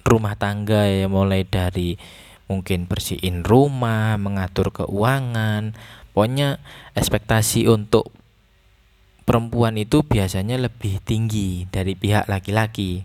rumah 0.07 0.39
tangga 0.39 0.87
ya 0.87 1.11
mulai 1.11 1.43
dari 1.43 1.99
mungkin 2.47 2.87
bersihin 2.87 3.43
rumah 3.43 4.15
mengatur 4.15 4.71
keuangan 4.71 5.75
pokoknya 6.15 6.63
ekspektasi 6.95 7.67
untuk 7.67 8.09
perempuan 9.27 9.75
itu 9.75 10.07
biasanya 10.07 10.55
lebih 10.55 11.03
tinggi 11.03 11.67
dari 11.67 11.99
pihak 11.99 12.31
laki-laki 12.31 13.03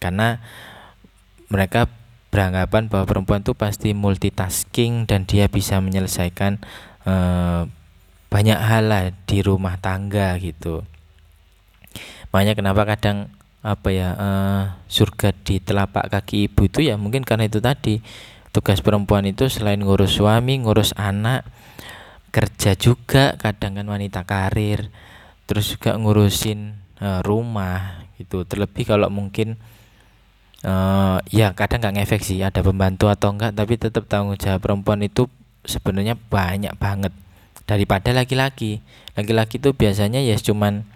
karena 0.00 0.40
mereka 1.52 1.92
beranggapan 2.28 2.88
bahwa 2.88 3.04
perempuan 3.08 3.40
itu 3.44 3.52
pasti 3.56 3.92
multitasking 3.96 5.08
dan 5.08 5.24
dia 5.24 5.48
bisa 5.48 5.80
menyelesaikan 5.80 6.60
uh, 7.08 7.68
banyak 8.28 8.58
hal 8.60 8.84
lah 8.88 9.04
di 9.24 9.40
rumah 9.40 9.80
tangga 9.80 10.36
gitu. 10.36 10.84
Makanya 12.28 12.52
kenapa 12.52 12.84
kadang 12.84 13.32
apa 13.58 13.88
ya 13.90 14.08
uh, 14.14 14.62
surga 14.86 15.34
di 15.34 15.58
telapak 15.58 16.06
kaki 16.08 16.46
ibu 16.46 16.70
itu 16.70 16.86
ya 16.86 16.94
mungkin 16.94 17.26
karena 17.26 17.50
itu 17.50 17.58
tadi. 17.58 18.00
Tugas 18.48 18.80
perempuan 18.80 19.28
itu 19.28 19.46
selain 19.52 19.78
ngurus 19.78 20.18
suami 20.18 20.56
ngurus 20.64 20.96
anak 20.96 21.44
kerja 22.32 22.72
juga 22.80 23.36
kadang 23.36 23.76
kan 23.76 23.86
wanita 23.86 24.24
karir 24.24 24.88
terus 25.44 25.76
juga 25.76 25.96
ngurusin 26.00 26.76
uh, 27.00 27.20
rumah 27.20 28.08
gitu. 28.16 28.48
Terlebih 28.48 28.88
kalau 28.88 29.12
mungkin 29.12 29.60
uh, 30.64 31.20
ya 31.28 31.52
kadang 31.52 31.84
nggak 31.84 32.02
ngefek 32.02 32.22
sih 32.24 32.40
ada 32.40 32.64
pembantu 32.64 33.12
atau 33.12 33.36
enggak 33.36 33.52
tapi 33.52 33.76
tetap 33.76 34.08
tanggung 34.08 34.40
jawab 34.40 34.64
perempuan 34.64 35.04
itu 35.04 35.28
sebenarnya 35.68 36.16
banyak 36.16 36.72
banget. 36.80 37.12
Daripada 37.68 38.16
laki-laki. 38.16 38.80
Laki-laki 39.12 39.60
itu 39.60 39.76
biasanya 39.76 40.24
ya 40.24 40.40
cuman 40.40 40.88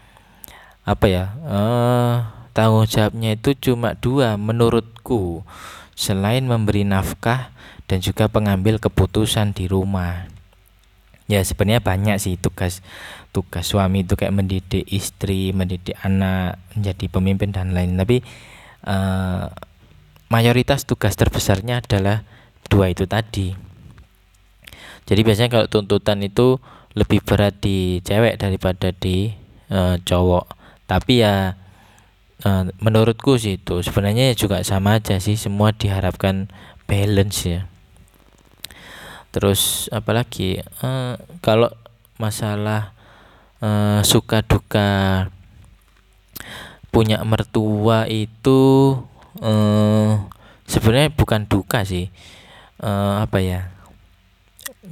apa 0.88 1.07
ya 1.07 1.25
uh, 1.46 2.41
tanggung 2.52 2.88
jawabnya 2.88 3.36
itu 3.36 3.56
cuma 3.58 3.96
dua 3.98 4.36
menurutku. 4.40 5.44
Selain 5.92 6.44
memberi 6.44 6.88
nafkah 6.88 7.52
dan 7.88 8.00
juga 8.00 8.28
pengambil 8.28 8.80
keputusan 8.80 9.52
di 9.52 9.68
rumah. 9.68 10.28
Ya 11.28 11.40
sebenarnya 11.44 11.80
banyak 11.84 12.16
sih 12.20 12.36
tugas 12.36 12.84
tugas 13.32 13.64
suami 13.68 14.04
itu 14.04 14.16
kayak 14.16 14.36
mendidik 14.36 14.84
istri 14.92 15.56
mendidik 15.56 15.96
anak 16.04 16.60
menjadi 16.76 17.08
pemimpin 17.08 17.48
dan 17.48 17.72
lain 17.72 17.96
tapi 17.96 18.20
uh, 18.84 19.48
mayoritas 20.28 20.84
tugas 20.84 21.16
terbesarnya 21.16 21.80
adalah 21.80 22.24
dua 22.68 22.92
itu 22.92 23.08
tadi. 23.08 23.52
Jadi 25.04 25.20
biasanya 25.20 25.50
kalau 25.50 25.66
tuntutan 25.68 26.20
itu 26.24 26.56
lebih 26.92 27.24
berat 27.24 27.56
di 27.60 28.00
cewek 28.04 28.36
daripada 28.36 28.92
di 28.92 29.32
uh, 29.72 29.96
cowok. 30.00 30.46
Tapi 30.88 31.24
ya 31.24 31.56
uh, 32.46 32.68
menurutku 32.83 33.38
sih 33.38 33.59
itu. 33.59 33.81
Sebenarnya 33.83 34.35
juga 34.35 34.62
sama 34.62 34.98
aja 34.98 35.18
sih. 35.18 35.38
Semua 35.38 35.74
diharapkan 35.74 36.50
balance 36.87 37.38
ya. 37.46 37.61
Terus 39.33 39.88
apalagi? 39.88 40.61
Uh, 40.85 41.16
kalau 41.40 41.72
masalah 42.20 42.92
uh, 43.64 44.05
suka 44.05 44.44
duka 44.44 45.26
punya 46.92 47.24
mertua 47.24 48.05
itu 48.05 49.00
uh, 49.40 50.12
sebenarnya 50.68 51.09
bukan 51.16 51.48
duka 51.48 51.88
sih. 51.88 52.12
Uh, 52.83 53.24
apa 53.24 53.40
ya? 53.40 53.72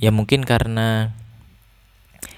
Ya 0.00 0.08
mungkin 0.08 0.46
karena 0.48 1.12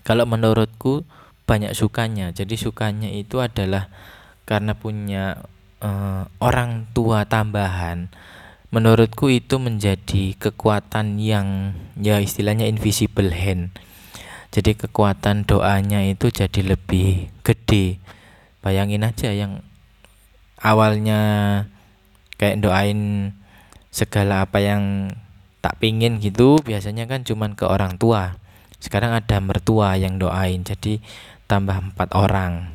kalau 0.03 0.27
menurutku 0.27 1.07
banyak 1.47 1.77
sukanya. 1.79 2.35
Jadi 2.35 2.59
sukanya 2.59 3.13
itu 3.13 3.39
adalah 3.39 3.87
karena 4.45 4.75
punya 4.75 5.47
uh, 5.83 6.27
orang 6.39 6.87
tua 6.95 7.27
tambahan 7.27 8.11
menurutku 8.73 9.29
itu 9.29 9.61
menjadi 9.61 10.33
kekuatan 10.41 11.21
yang 11.21 11.77
ya 12.01 12.19
istilahnya 12.25 12.65
invisible 12.65 13.29
hand. 13.29 13.77
Jadi 14.53 14.77
kekuatan 14.77 15.45
doanya 15.45 16.01
itu 16.09 16.33
jadi 16.33 16.77
lebih 16.77 17.29
gede. 17.45 18.01
Bayangin 18.65 19.05
aja 19.05 19.29
yang 19.33 19.61
awalnya 20.61 21.21
kayak 22.41 22.65
doain 22.65 23.33
segala 23.93 24.49
apa 24.49 24.61
yang 24.65 25.13
tak 25.61 25.77
pingin 25.79 26.17
gitu 26.19 26.57
biasanya 26.65 27.05
kan 27.05 27.29
cuman 27.29 27.53
ke 27.53 27.69
orang 27.69 28.01
tua. 28.01 28.41
Sekarang 28.81 29.13
ada 29.13 29.37
mertua 29.39 30.01
yang 30.01 30.17
doain 30.17 30.65
jadi 30.65 30.99
tambah 31.45 31.93
empat 31.93 32.17
orang 32.17 32.72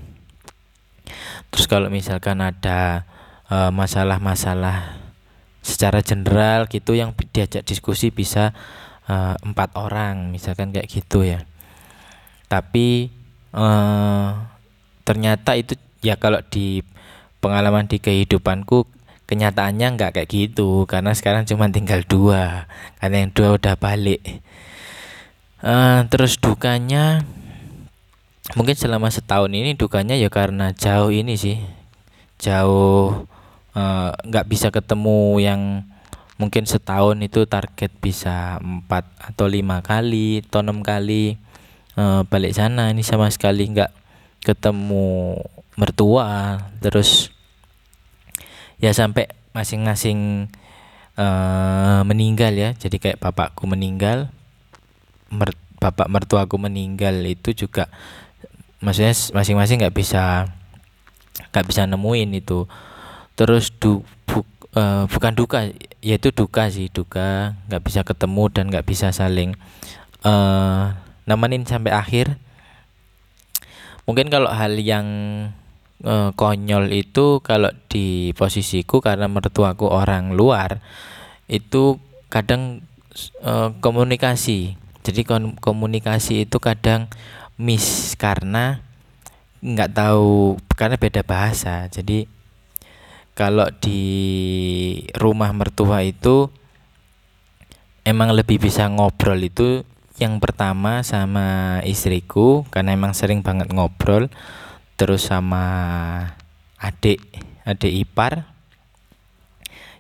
terus 1.53 1.65
kalau 1.69 1.91
misalkan 1.91 2.39
ada 2.43 3.03
eh, 3.47 3.71
masalah-masalah 3.71 5.07
secara 5.67 5.99
general 5.99 6.71
gitu 6.71 6.95
yang 6.95 7.11
diajak 7.35 7.67
diskusi 7.67 8.07
bisa 8.07 8.55
uh, 9.11 9.35
empat 9.43 9.75
orang 9.75 10.31
misalkan 10.31 10.71
kayak 10.71 10.87
gitu 10.87 11.27
ya. 11.27 11.43
Tapi 12.47 13.11
uh, 13.51 14.47
ternyata 15.03 15.59
itu 15.59 15.75
ya 15.99 16.15
kalau 16.15 16.39
di 16.47 16.79
pengalaman 17.43 17.91
di 17.91 17.99
kehidupanku 17.99 18.87
kenyataannya 19.27 19.87
nggak 19.99 20.11
kayak 20.15 20.29
gitu. 20.31 20.87
Karena 20.87 21.11
sekarang 21.11 21.43
cuma 21.43 21.67
tinggal 21.67 21.99
dua. 22.07 22.71
Karena 23.03 23.27
yang 23.27 23.31
dua 23.35 23.59
udah 23.59 23.75
balik. 23.75 24.23
Uh, 25.59 26.07
terus 26.07 26.39
dukanya 26.39 27.27
mungkin 28.57 28.73
selama 28.73 29.13
setahun 29.13 29.53
ini 29.53 29.77
dukanya 29.77 30.17
ya 30.17 30.33
karena 30.33 30.73
jauh 30.73 31.13
ini 31.13 31.37
sih. 31.37 31.61
Jauh 32.41 33.29
eh, 33.77 34.11
nggak 34.17 34.45
uh, 34.45 34.49
bisa 34.49 34.73
ketemu 34.73 35.37
yang 35.37 35.61
mungkin 36.41 36.65
setahun 36.65 37.21
itu 37.21 37.45
target 37.45 37.93
bisa 38.01 38.57
empat 38.57 39.05
atau 39.21 39.45
lima 39.45 39.85
kali 39.85 40.41
atau 40.41 40.65
enam 40.65 40.81
kali. 40.81 41.37
Uh, 41.97 42.21
balik 42.29 42.53
sana 42.53 42.93
ini 42.93 43.01
sama 43.01 43.29
sekali 43.29 43.69
nggak 43.69 43.93
ketemu 44.41 45.37
mertua. 45.77 46.57
Terus 46.81 47.29
ya 48.81 48.89
sampai 48.89 49.29
masing-masing 49.53 50.49
uh, 51.13 52.01
meninggal 52.09 52.57
ya. 52.57 52.73
Jadi 52.73 52.97
kayak 52.97 53.21
bapakku 53.21 53.69
meninggal 53.69 54.33
mer 55.29 55.53
bapak 55.77 56.09
mertuaku 56.09 56.57
meninggal 56.57 57.21
itu 57.21 57.53
juga 57.53 57.85
maksudnya 58.83 59.13
masing-masing 59.33 59.81
nggak 59.81 59.95
bisa 59.95 60.49
nggak 61.51 61.65
bisa 61.65 61.85
nemuin 61.89 62.29
itu. 62.37 62.69
Terus 63.37 63.69
du, 63.77 64.01
bu, 64.25 64.41
uh, 64.73 65.05
bukan 65.09 65.33
duka 65.37 65.69
yaitu 66.01 66.33
duka 66.33 66.69
sih 66.69 66.89
duka 66.89 67.57
nggak 67.69 67.83
bisa 67.83 68.01
ketemu 68.05 68.43
dan 68.53 68.63
nggak 68.69 68.85
bisa 68.85 69.13
saling 69.13 69.57
uh, 70.25 70.93
nemenin 71.29 71.65
sampai 71.65 71.93
akhir. 71.93 72.37
Mungkin 74.07 74.31
kalau 74.31 74.47
hal 74.47 74.79
yang 74.79 75.07
uh, 76.05 76.31
konyol 76.33 76.87
itu 76.95 77.43
kalau 77.43 77.73
di 77.91 78.31
posisiku 78.37 79.03
karena 79.03 79.27
mertuaku 79.27 79.91
orang 79.91 80.31
luar 80.31 80.79
itu 81.51 81.99
kadang 82.31 82.83
uh, 83.43 83.75
komunikasi. 83.83 84.79
Jadi 85.03 85.23
komunikasi 85.63 86.43
itu 86.43 86.59
kadang 86.59 87.07
miss 87.57 88.13
karena 88.13 88.85
nggak 89.61 89.93
tahu 89.97 90.61
karena 90.77 90.95
beda 90.95 91.25
bahasa. 91.25 91.89
Jadi 91.89 92.29
kalau 93.33 93.69
di 93.81 94.01
rumah 95.17 95.49
mertua 95.53 96.05
itu 96.05 96.49
emang 98.05 98.33
lebih 98.33 98.61
bisa 98.61 98.85
ngobrol 98.89 99.37
itu 99.41 99.81
yang 100.17 100.41
pertama 100.41 101.05
sama 101.05 101.77
istriku 101.85 102.65
karena 102.73 102.97
emang 102.97 103.13
sering 103.13 103.45
banget 103.45 103.69
ngobrol 103.69 104.33
terus 104.97 105.29
sama 105.29 105.65
adik 106.77 107.21
adik 107.65 107.93
ipar. 108.05 108.49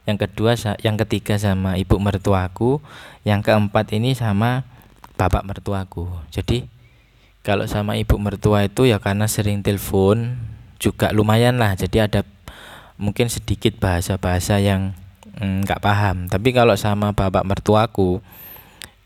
Yang 0.07 0.29
kedua 0.29 0.55
yang 0.79 0.95
ketiga 0.95 1.35
sama 1.35 1.75
ibu 1.75 1.99
mertuaku 1.99 2.79
yang 3.27 3.43
keempat 3.43 3.91
ini 3.91 4.15
sama 4.15 4.63
bapak 5.19 5.43
mertuaku. 5.43 6.07
Jadi 6.31 6.76
kalau 7.47 7.63
sama 7.63 7.95
ibu 7.95 8.19
mertua 8.19 8.67
itu 8.67 8.83
ya 8.83 8.99
karena 8.99 9.23
sering 9.31 9.63
telepon 9.63 10.35
juga 10.83 11.15
lumayan 11.15 11.55
lah. 11.55 11.79
Jadi 11.79 12.03
ada 12.03 12.27
mungkin 12.99 13.31
sedikit 13.31 13.79
bahasa-bahasa 13.79 14.59
yang 14.59 14.91
mm, 15.39 15.63
nggak 15.63 15.79
mm, 15.79 15.85
paham. 15.87 16.17
Tapi 16.27 16.51
kalau 16.51 16.75
sama 16.75 17.15
bapak 17.15 17.47
mertuaku 17.47 18.19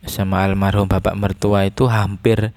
sama 0.10 0.42
almarhum 0.42 0.90
bapak 0.90 1.14
mertua 1.14 1.70
itu 1.70 1.86
hampir 1.86 2.50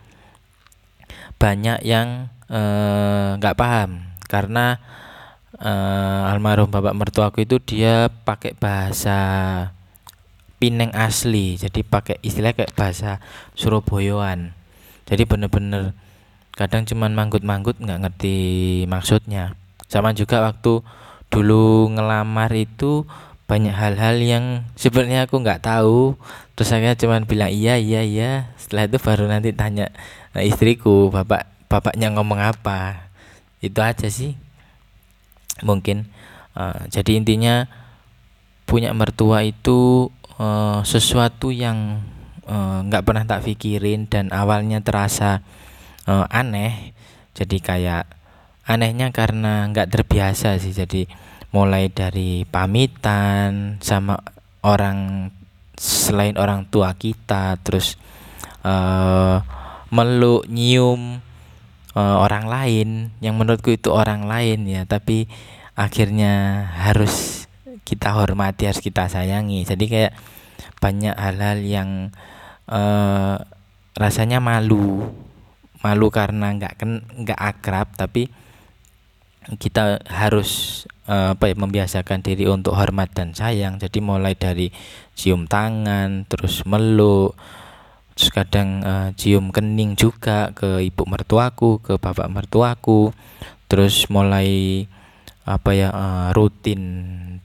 banyak 1.37 1.85
yang 1.85 2.33
eh, 2.49 3.37
nggak 3.37 3.53
eh, 3.53 3.61
paham. 3.61 4.09
Karena 4.25 4.81
eh, 5.61 6.33
almarhum 6.33 6.73
bapak 6.73 6.97
mertuaku 6.97 7.44
itu 7.44 7.61
dia 7.61 8.09
pakai 8.09 8.57
bahasa 8.57 9.20
Pineng 10.57 10.97
asli. 10.97 11.61
Jadi 11.61 11.85
pakai 11.85 12.25
istilah 12.25 12.57
kayak 12.57 12.73
bahasa 12.73 13.20
Surabayaan 13.53 14.63
jadi 15.05 15.29
bener-bener 15.29 15.93
kadang 16.55 16.87
cuman 16.87 17.12
manggut-manggut 17.12 17.77
nggak 17.83 18.01
ngerti 18.07 18.37
maksudnya. 18.87 19.59
Sama 19.90 20.14
juga 20.14 20.40
waktu 20.40 20.81
dulu 21.29 21.90
ngelamar 21.93 22.55
itu 22.55 23.05
banyak 23.45 23.75
hal-hal 23.75 24.17
yang 24.23 24.45
sebenarnya 24.79 25.29
aku 25.29 25.43
nggak 25.43 25.67
tahu. 25.67 26.17
Terus 26.55 26.69
saya 26.71 26.95
cuman 26.97 27.27
bilang 27.27 27.51
iya 27.51 27.77
iya 27.77 28.01
iya. 28.07 28.55
Setelah 28.57 28.88
itu 28.88 28.99
baru 29.03 29.25
nanti 29.27 29.51
tanya 29.53 29.90
nah, 30.33 30.40
istriku 30.40 31.11
bapak 31.11 31.51
bapaknya 31.69 32.14
ngomong 32.14 32.40
apa? 32.40 33.11
Itu 33.59 33.83
aja 33.83 34.07
sih. 34.09 34.38
Mungkin 35.61 36.09
uh, 36.57 36.87
jadi 36.88 37.19
intinya 37.19 37.67
punya 38.64 38.95
mertua 38.97 39.45
itu 39.45 40.09
uh, 40.40 40.81
sesuatu 40.87 41.53
yang 41.53 42.01
nggak 42.45 43.03
uh, 43.03 43.07
pernah 43.07 43.25
tak 43.25 43.45
pikirin 43.49 44.07
dan 44.09 44.29
awalnya 44.31 44.81
terasa 44.85 45.41
uh, 46.05 46.29
aneh. 46.29 46.93
Jadi 47.35 47.59
kayak 47.59 48.07
anehnya 48.69 49.11
karena 49.11 49.69
nggak 49.69 49.91
terbiasa 49.91 50.61
sih. 50.61 50.73
Jadi 50.73 51.09
mulai 51.55 51.89
dari 51.89 52.45
pamitan 52.45 53.79
sama 53.81 54.21
orang 54.65 55.31
selain 55.75 56.39
orang 56.39 56.71
tua 56.71 56.95
kita 56.95 57.59
terus 57.61 57.99
uh, 58.63 59.43
meluk 59.91 60.47
nyium 60.47 61.25
uh, 61.97 62.17
orang 62.21 62.47
lain. 62.47 62.89
Yang 63.25 63.35
menurutku 63.35 63.71
itu 63.73 63.89
orang 63.89 64.29
lain 64.29 64.69
ya. 64.69 64.85
Tapi 64.85 65.27
akhirnya 65.75 66.65
harus 66.77 67.45
kita 67.85 68.17
hormati 68.17 68.69
harus 68.69 68.81
kita 68.81 69.09
sayangi. 69.09 69.65
Jadi 69.65 69.85
kayak 69.89 70.13
banyak 70.81 71.17
hal-hal 71.17 71.59
yang 71.65 71.91
uh, 72.68 73.37
rasanya 73.96 74.38
malu. 74.38 75.11
Malu 75.85 76.09
karena 76.09 76.48
nggak 76.57 76.81
nggak 77.24 77.40
akrab 77.40 77.92
tapi 77.92 78.33
kita 79.61 80.00
harus 80.09 80.83
uh, 81.05 81.37
apa 81.37 81.53
ya 81.53 81.57
membiasakan 81.57 82.24
diri 82.24 82.48
untuk 82.48 82.72
hormat 82.77 83.12
dan 83.12 83.37
sayang. 83.37 83.77
Jadi 83.77 84.00
mulai 84.00 84.33
dari 84.33 84.72
cium 85.12 85.44
tangan 85.44 86.24
terus 86.29 86.64
meluk 86.64 87.37
terus 88.14 88.31
kadang 88.31 88.79
uh, 88.87 89.11
cium 89.18 89.50
kening 89.50 89.98
juga 89.98 90.55
ke 90.55 90.87
ibu 90.87 91.03
mertuaku 91.05 91.83
ke 91.83 92.00
bapak 92.00 92.31
mertuaku. 92.31 93.12
Terus 93.68 94.09
mulai 94.09 94.85
apa 95.44 95.77
ya 95.77 95.92
uh, 95.92 96.29
rutin 96.33 96.81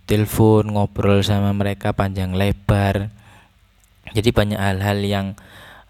telepon 0.08 0.72
ngobrol 0.72 1.20
sama 1.20 1.52
mereka 1.52 1.92
panjang 1.92 2.32
lebar 2.32 3.12
jadi 4.14 4.30
banyak 4.34 4.60
hal-hal 4.60 5.00
yang 5.04 5.28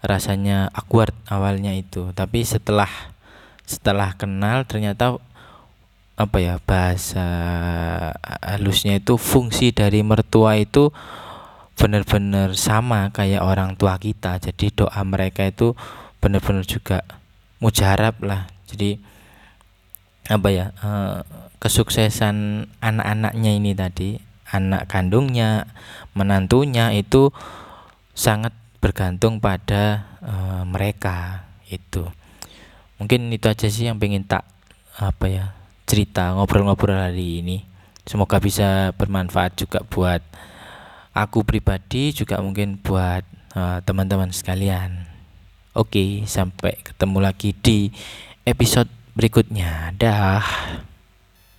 rasanya 0.00 0.72
awkward 0.72 1.12
awalnya 1.28 1.76
itu. 1.76 2.12
Tapi 2.16 2.44
setelah 2.44 2.88
setelah 3.68 4.16
kenal 4.16 4.66
ternyata 4.66 5.20
apa 6.20 6.36
ya 6.36 6.60
bahasa 6.60 7.24
halusnya 8.44 9.00
itu 9.00 9.16
fungsi 9.16 9.72
dari 9.72 10.04
mertua 10.04 10.60
itu 10.60 10.92
benar-benar 11.80 12.52
sama 12.60 13.08
kayak 13.08 13.40
orang 13.40 13.72
tua 13.76 13.96
kita. 13.96 14.36
Jadi 14.36 14.72
doa 14.74 15.00
mereka 15.00 15.48
itu 15.48 15.72
benar-benar 16.20 16.68
juga 16.68 17.00
mujarab 17.60 18.20
lah. 18.20 18.52
Jadi 18.68 19.00
apa 20.28 20.48
ya 20.52 20.76
uh, 20.84 21.24
kesuksesan 21.60 22.68
anak-anaknya 22.84 23.50
ini 23.56 23.72
tadi 23.72 24.20
anak 24.52 24.90
kandungnya 24.92 25.66
menantunya 26.12 26.92
itu 26.92 27.32
sangat 28.20 28.52
bergantung 28.84 29.40
pada 29.40 30.04
uh, 30.20 30.62
mereka 30.68 31.48
itu. 31.72 32.04
Mungkin 33.00 33.32
itu 33.32 33.48
aja 33.48 33.64
sih 33.72 33.88
yang 33.88 33.96
pengen 33.96 34.28
tak 34.28 34.44
apa 35.00 35.24
ya 35.24 35.46
cerita 35.88 36.36
ngobrol-ngobrol 36.36 37.00
hari 37.00 37.40
ini. 37.40 37.64
Semoga 38.04 38.36
bisa 38.36 38.92
bermanfaat 39.00 39.56
juga 39.56 39.80
buat 39.88 40.20
aku 41.16 41.48
pribadi 41.48 42.12
juga 42.12 42.42
mungkin 42.44 42.76
buat 42.76 43.24
eh, 43.56 43.78
teman-teman 43.88 44.28
uh, 44.28 44.36
sekalian. 44.36 45.08
Oke 45.72 46.26
sampai 46.28 46.76
ketemu 46.84 47.18
lagi 47.24 47.56
di 47.56 47.88
episode 48.44 48.90
berikutnya. 49.16 49.96
Dah 49.96 50.44